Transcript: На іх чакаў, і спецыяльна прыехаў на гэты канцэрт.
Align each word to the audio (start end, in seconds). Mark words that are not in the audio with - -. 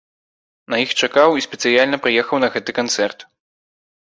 На 0.73 0.77
іх 0.83 0.91
чакаў, 1.07 1.31
і 1.37 1.45
спецыяльна 1.47 1.99
прыехаў 2.07 2.37
на 2.45 2.53
гэты 2.57 2.71
канцэрт. 2.79 3.19